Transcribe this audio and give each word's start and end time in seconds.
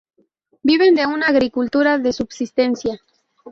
Viven 0.63 0.95
de 0.95 1.05
una 1.05 1.27
agricultura 1.27 1.99
de 1.99 2.11
subsistencia. 2.11 2.99